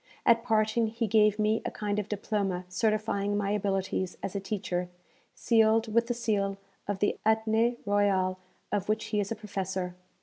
[0.25, 4.89] At parting, he gave me a kind of diploma certifying my abilities as a teacher
[5.35, 8.39] sealed with the seal of the Athenée Royal
[8.71, 9.93] of which he is a professor....